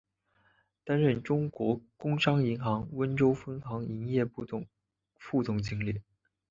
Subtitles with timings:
[0.83, 4.43] 担任中国工商银行温州分行营业部
[5.19, 6.01] 副总经理。